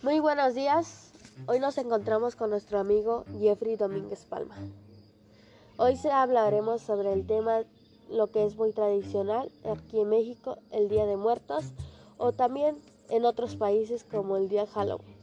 [0.00, 1.10] Muy buenos días.
[1.46, 4.54] Hoy nos encontramos con nuestro amigo Jeffrey Domínguez Palma.
[5.76, 7.64] Hoy se hablaremos sobre el tema
[8.08, 11.72] lo que es muy tradicional aquí en México, el Día de Muertos,
[12.16, 15.16] o también en otros países como el Día Halloween.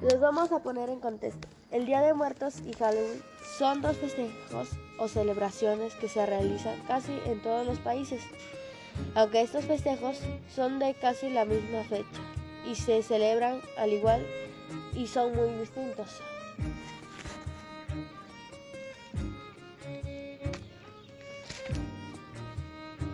[0.00, 1.46] Les vamos a poner en contexto.
[1.70, 3.22] El Día de Muertos y Halloween
[3.58, 8.24] son dos festejos o celebraciones que se realizan casi en todos los países,
[9.14, 10.18] aunque estos festejos
[10.52, 12.35] son de casi la misma fecha
[12.66, 14.26] y se celebran al igual
[14.94, 16.20] y son muy distintos.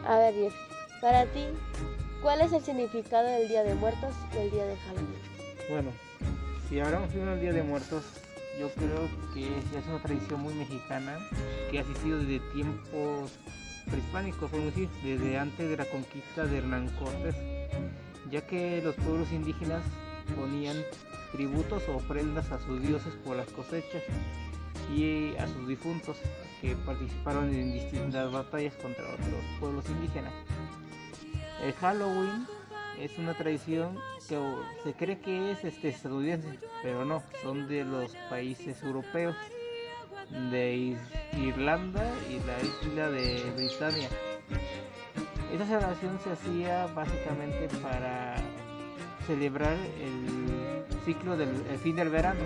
[0.06, 0.54] A ver, Jeff,
[1.00, 1.44] para ti,
[2.22, 5.14] ¿cuál es el significado del Día de Muertos y el Día de Halloween?
[5.70, 5.90] Bueno,
[6.68, 8.04] si hablamos de un Día de Muertos,
[8.58, 11.18] yo creo que es una tradición muy mexicana
[11.70, 13.30] que ha existido desde tiempos
[13.88, 17.34] prehispánicos, podemos decir, desde antes de la conquista de Hernán Cortés,
[18.32, 19.84] ya que los pueblos indígenas
[20.34, 20.82] ponían
[21.32, 24.02] tributos o ofrendas a sus dioses por las cosechas
[24.92, 26.16] y a sus difuntos
[26.60, 30.32] que participaron en distintas batallas contra otros pueblos indígenas.
[31.62, 32.46] El Halloween
[32.98, 34.38] es una tradición que
[34.82, 39.36] se cree que es este, estadounidense, pero no, son de los países europeos,
[40.50, 40.96] de
[41.36, 44.08] Irlanda y la isla de Britania.
[45.52, 48.36] Esta celebración se hacía básicamente para
[49.26, 51.50] celebrar el ciclo del
[51.82, 52.40] fin del verano,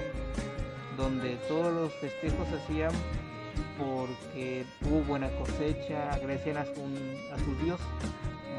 [0.96, 2.92] donde todos los festejos se hacían
[3.78, 6.82] porque tuvo buena cosecha, agradecían a su,
[7.32, 7.80] a su dios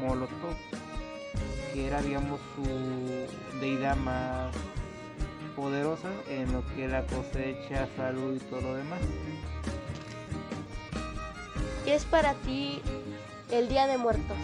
[0.00, 0.56] Molotov
[1.74, 4.54] que era digamos su deidad más
[5.54, 9.00] poderosa en lo que era cosecha, salud y todo lo demás.
[11.84, 12.80] ¿Qué es para ti
[13.50, 14.36] el Día de Muertos?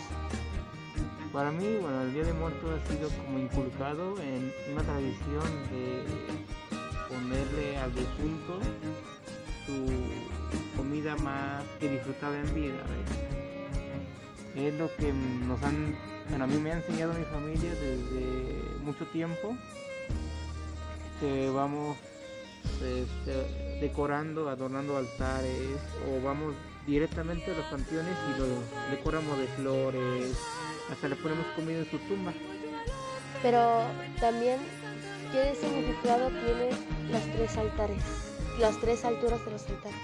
[1.32, 6.04] Para mí, bueno, el Día de Muertos ha sido como inculcado en una tradición de
[7.08, 8.60] ponerle al difunto
[9.66, 12.82] su comida más que disfrutaba en vida.
[14.54, 15.96] Es lo que nos han
[16.28, 19.54] bueno, a mí me ha enseñado mi familia desde mucho tiempo
[21.20, 21.98] que vamos
[22.82, 25.78] este, decorando, adornando altares
[26.08, 26.54] o vamos
[26.86, 28.46] directamente a los panteones y lo
[28.90, 30.36] decoramos de flores,
[30.90, 32.32] hasta le ponemos comida en su tumba.
[33.42, 33.82] Pero
[34.20, 34.58] también,
[35.32, 36.70] ¿qué significado tiene
[37.10, 38.02] los tres altares?
[38.58, 39.98] Las tres alturas de los altares.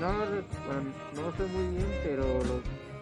[0.00, 2.60] no, no lo sé muy bien, pero lo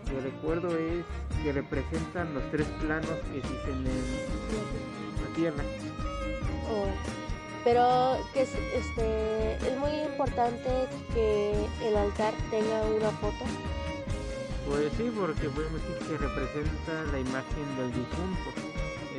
[0.09, 1.05] que recuerdo es
[1.43, 5.65] que representan los tres planos que existen en la Tierra.
[6.71, 7.22] Oh,
[7.65, 10.69] pero que es, este, es muy importante
[11.15, 13.45] que el altar tenga una foto.
[14.69, 18.51] Pues sí, porque podemos decir que representa la imagen del difunto.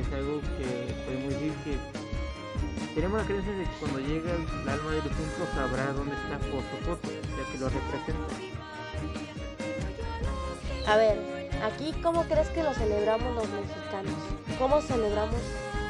[0.00, 1.78] Es algo que podemos decir que
[2.94, 6.62] tenemos la creencia de que cuando llega el alma del difunto sabrá dónde está por
[6.62, 8.34] su foto, ya que lo representa.
[10.86, 14.14] A ver, aquí cómo crees que lo celebramos los mexicanos?
[14.58, 15.40] ¿Cómo celebramos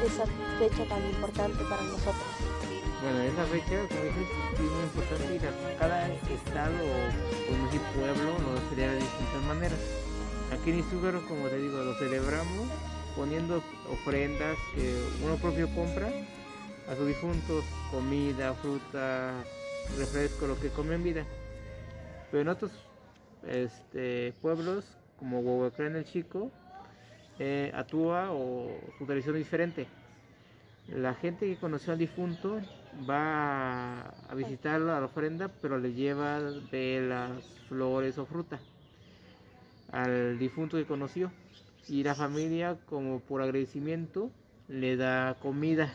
[0.02, 0.24] esa
[0.58, 2.16] fecha tan importante para nosotros?
[3.02, 8.38] Bueno, esa fecha, como dices, es muy importante y cada estado o podemos decir pueblo
[8.38, 9.78] lo celebra de distintas maneras.
[10.52, 12.68] Aquí en Izúgaro, como te digo, lo celebramos
[13.14, 16.08] poniendo ofrendas que uno propio compra
[16.88, 19.34] a sus difuntos, comida, fruta,
[19.98, 21.24] refresco, lo que come en vida.
[22.30, 22.72] Pero en otros
[23.46, 24.84] este, pueblos
[25.18, 26.50] como Huehuecán el Chico
[27.38, 29.86] eh, actúa o su tradición es diferente.
[30.88, 32.60] La gente que conoció al difunto
[33.08, 36.40] va a visitar a la ofrenda, pero le lleva
[36.70, 38.58] velas, flores o fruta
[39.94, 41.30] al difunto que conoció.
[41.88, 44.30] Y la familia, como por agradecimiento,
[44.68, 45.92] le da comida.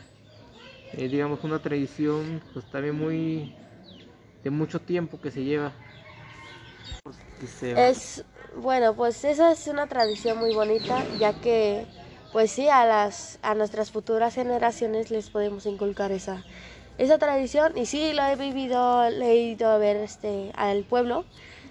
[0.96, 3.54] digamos una tradición pues también muy
[4.42, 5.72] de mucho tiempo que se lleva.
[7.76, 8.24] Es
[8.56, 11.86] bueno, pues esa es una tradición muy bonita, ya que
[12.32, 16.44] pues sí a las a nuestras futuras generaciones les podemos inculcar esa
[16.98, 17.76] esa tradición.
[17.76, 21.24] Y sí lo he vivido, he ido a ver este al pueblo.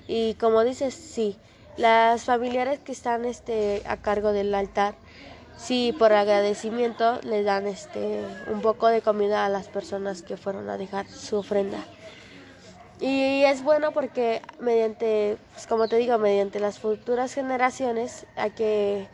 [0.07, 1.38] Y como dices, sí,
[1.77, 4.95] las familiares que están este a cargo del altar
[5.57, 10.69] sí por agradecimiento les dan este un poco de comida a las personas que fueron
[10.69, 11.85] a dejar su ofrenda.
[12.99, 19.07] Y es bueno porque mediante, pues como te digo, mediante las futuras generaciones hay que,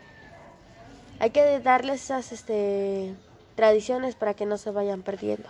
[1.20, 3.14] hay que darles esas este,
[3.56, 5.48] tradiciones para que no se vayan perdiendo.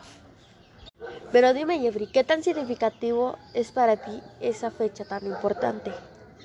[1.32, 5.92] Pero dime Jeffrey, ¿qué tan significativo es para ti esa fecha tan importante?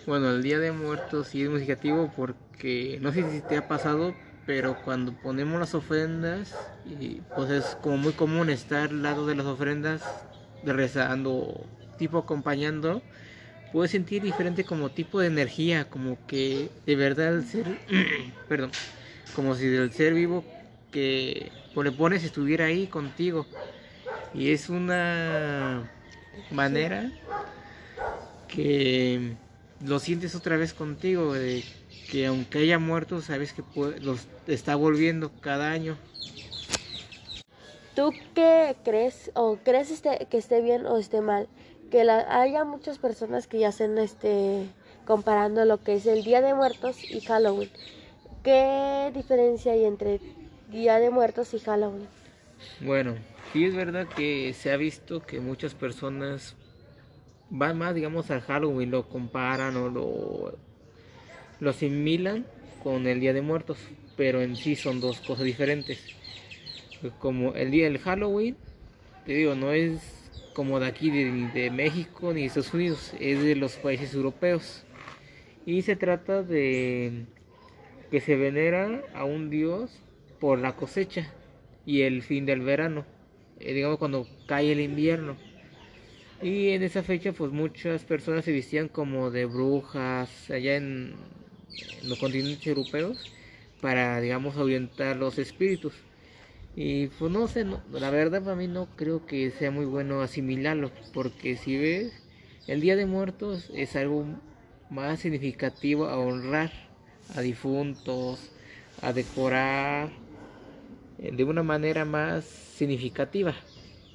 [0.07, 4.15] Bueno, el Día de Muertos sí es significativo porque no sé si te ha pasado,
[4.47, 6.55] pero cuando ponemos las ofrendas,
[6.87, 10.03] y pues es como muy común estar al lado de las ofrendas,
[10.65, 11.67] rezando,
[12.01, 13.03] tipo acompañando,
[13.71, 17.67] puedes sentir diferente como tipo de energía, como que de verdad el ser,
[18.49, 18.71] perdón,
[19.37, 20.43] como si del ser vivo
[20.91, 23.47] que le pones estuviera ahí contigo.
[24.33, 25.83] Y es una
[26.51, 27.11] manera
[28.49, 29.37] que
[29.85, 31.63] lo sientes otra vez contigo, de
[32.11, 33.63] que aunque haya muerto, sabes que
[34.01, 35.99] los está volviendo cada año.
[37.95, 41.49] ¿Tú qué crees o crees este, que esté bien o esté mal?
[41.91, 44.67] Que haya muchas personas que ya hacen este
[45.05, 47.69] comparando lo que es el Día de Muertos y Halloween.
[48.45, 50.21] ¿Qué diferencia hay entre
[50.71, 52.07] Día de Muertos y Halloween?
[52.81, 53.17] Bueno,
[53.53, 56.55] sí es verdad que se ha visto que muchas personas
[57.49, 60.59] van más, digamos, al Halloween, lo comparan o lo,
[61.59, 62.47] lo asimilan
[62.85, 63.79] con el Día de Muertos,
[64.17, 65.99] pero en sí son dos cosas diferentes.
[67.19, 68.57] Como el día del Halloween,
[69.27, 70.20] te digo, no es
[70.55, 74.85] como de aquí, de, de México ni de Estados Unidos, es de los países europeos.
[75.67, 77.27] Y se trata de
[78.11, 79.91] que se venera a un dios
[80.41, 81.33] por la cosecha
[81.87, 83.05] y el fin del verano,
[83.61, 85.37] eh, digamos cuando cae el invierno.
[86.43, 91.15] Y en esa fecha pues muchas personas se vestían como de brujas allá en,
[92.03, 93.33] los continentes europeos
[93.81, 95.93] para digamos ahuyentar los espíritus.
[96.77, 100.91] Y pues no sé, la verdad para mí no creo que sea muy bueno asimilarlo,
[101.13, 102.13] porque si ves,
[102.67, 104.25] el Día de Muertos es algo
[104.89, 106.71] más significativo a honrar
[107.35, 108.41] a difuntos,
[109.03, 110.11] a decorar
[111.19, 113.55] eh, de una manera más significativa.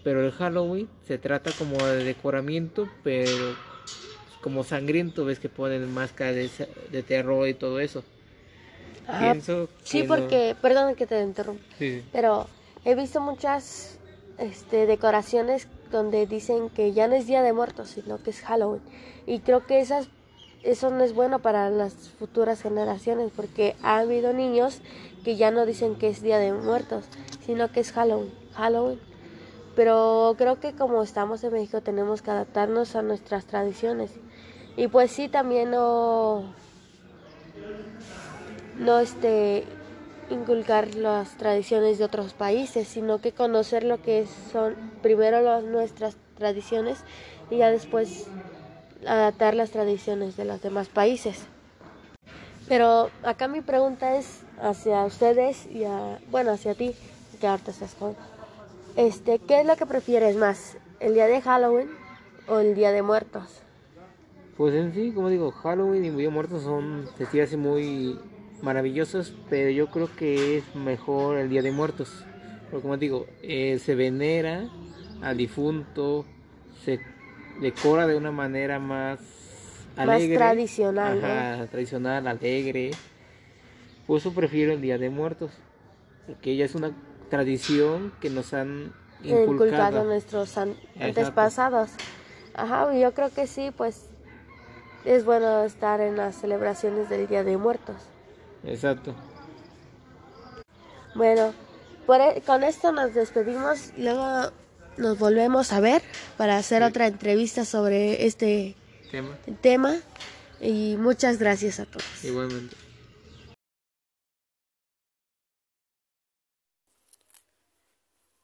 [0.04, 3.56] Pero el Halloween se trata como de decoramiento, pero
[4.42, 8.04] como sangriento, ves que ponen máscaras de, terror y todo eso.
[9.20, 11.64] Pienso sí, porque, perdón que te interrumpa,
[12.12, 12.48] pero
[12.84, 14.00] he visto muchas
[14.38, 18.82] este, decoraciones donde dicen que ya no es Día de Muertos, sino que es Halloween.
[19.26, 20.10] Y creo que esas
[20.66, 24.82] eso no es bueno para las futuras generaciones porque ha habido niños
[25.24, 27.06] que ya no dicen que es Día de Muertos,
[27.46, 28.34] sino que es Halloween.
[28.54, 29.00] Halloween.
[29.76, 34.12] Pero creo que como estamos en México tenemos que adaptarnos a nuestras tradiciones.
[34.76, 36.54] Y pues sí, también no,
[38.78, 39.64] no este,
[40.30, 46.16] inculcar las tradiciones de otros países, sino que conocer lo que son primero las, nuestras
[46.38, 47.00] tradiciones
[47.50, 48.28] y ya después
[49.08, 51.46] adaptar las tradiciones de los demás países.
[52.68, 56.96] Pero acá mi pregunta es hacia ustedes y a, bueno, hacia ti,
[57.40, 58.16] que ahorita estás con.
[58.96, 60.78] Este, ¿qué es lo que prefieres más?
[61.00, 61.90] ¿El día de Halloween
[62.48, 63.62] o el día de muertos?
[64.58, 68.18] Pues en sí, como digo, Halloween y Día de Muertos son festivas muy
[68.66, 72.26] maravillosos, pero yo creo que es mejor el Día de Muertos.
[72.70, 74.68] Porque como digo, eh, se venera
[75.22, 76.26] al difunto,
[76.84, 77.00] se
[77.62, 79.20] decora de una manera más
[79.96, 80.40] alegre.
[80.40, 81.24] Más tradicional.
[81.24, 82.92] Ajá, tradicional, alegre.
[84.08, 85.52] Por eso prefiero el Día de Muertos.
[86.26, 86.92] Porque ella es una
[87.30, 91.92] tradición que nos han inculcado, inculcado nuestros antepasados.
[92.56, 94.10] Ajá, yo creo que sí, pues
[95.06, 98.15] es bueno estar en las celebraciones del Día de Muertos.
[98.66, 99.16] Exacto.
[101.16, 101.54] Bueno,
[102.06, 103.92] por, e, con esto nos despedimos.
[103.98, 104.52] Luego
[104.98, 106.02] nos volvemos a ver
[106.38, 108.76] para hacer otra entrevista sobre este
[109.12, 109.38] tema.
[109.62, 110.02] tema.
[110.60, 112.24] Y muchas gracias a todos.
[112.24, 112.76] Igualmente.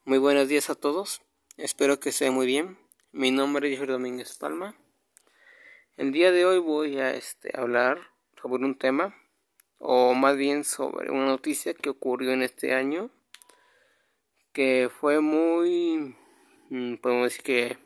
[0.05, 1.21] Muy buenos días a todos.
[1.57, 2.77] Espero que estén muy bien.
[3.11, 4.75] Mi nombre es Jorge Domínguez Palma.
[5.95, 7.99] El día de hoy voy a este, hablar
[8.41, 9.15] sobre un tema,
[9.81, 13.09] o más bien sobre una noticia que ocurrió en este año,
[14.53, 16.15] que fue muy
[16.71, 17.77] Mm, podemos decir que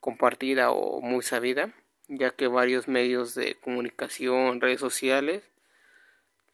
[0.00, 1.74] compartida o muy sabida,
[2.08, 5.44] ya que varios medios de comunicación, redes sociales,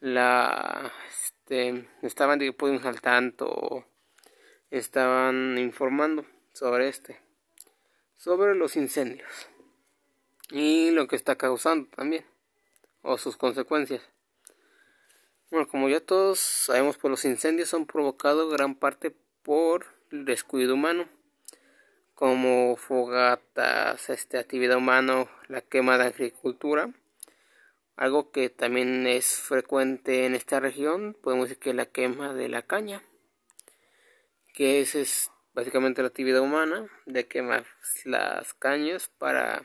[0.00, 3.86] la este, estaban pues, al tanto,
[4.72, 7.20] estaban informando sobre este,
[8.16, 9.48] sobre los incendios
[10.50, 12.26] y lo que está causando también,
[13.02, 14.02] o sus consecuencias.
[15.50, 20.74] Bueno, como ya todos sabemos, pues los incendios son provocados gran parte por el descuido
[20.74, 21.08] humano
[22.14, 26.94] como fogatas, este, actividad humana, la quema de agricultura.
[27.96, 32.62] Algo que también es frecuente en esta región, podemos decir que la quema de la
[32.62, 33.02] caña,
[34.54, 37.66] que es, es básicamente la actividad humana de quemar
[38.04, 39.64] las cañas para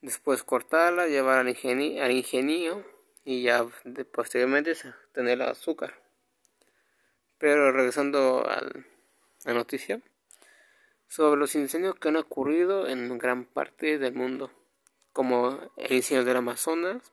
[0.00, 2.93] después cortarlas, llevar al ingenio
[3.24, 3.66] y ya
[4.12, 4.74] posteriormente
[5.12, 5.94] tener el azúcar.
[7.38, 8.62] Pero regresando a
[9.44, 10.00] la noticia
[11.08, 14.50] sobre los incendios que han ocurrido en gran parte del mundo,
[15.12, 17.12] como el incendio del Amazonas,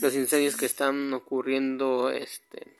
[0.00, 2.76] los incendios que están ocurriendo este,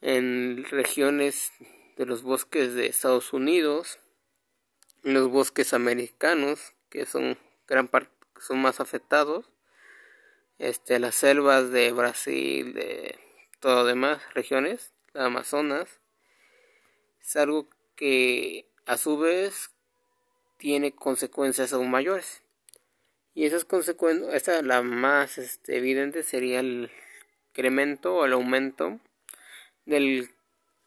[0.00, 1.52] en regiones
[1.96, 3.98] de los bosques de Estados Unidos,
[5.02, 8.10] los bosques americanos, que son gran parte
[8.42, 9.51] son más afectados,
[10.62, 13.18] este, las selvas de Brasil, de
[13.58, 15.98] todo demás regiones, la Amazonas,
[17.20, 19.72] es algo que a su vez
[20.58, 22.42] tiene consecuencias aún mayores.
[23.34, 26.92] Y esas consecuencias, esta la más este, evidente sería el
[27.48, 29.00] incremento o el aumento
[29.84, 30.30] del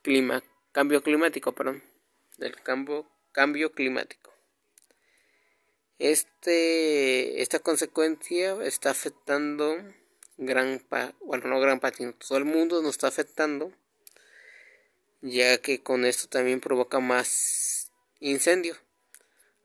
[0.04, 0.42] clima,
[0.72, 1.84] cambio climático, perdón,
[2.38, 2.56] del
[3.34, 4.35] cambio climático.
[6.00, 9.78] Este, esta consecuencia está afectando
[10.38, 10.86] gran
[11.22, 13.72] bueno, no gran parte, todo el mundo nos está afectando,
[15.22, 18.76] ya que con esto también provoca más incendio.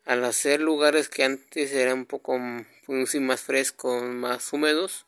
[0.04, 5.06] Al hacer lugares que antes eran un poco más frescos, más húmedos,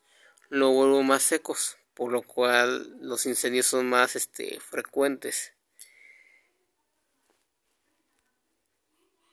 [0.49, 5.53] lo vuelvo más secos, por lo cual los incendios son más este, frecuentes.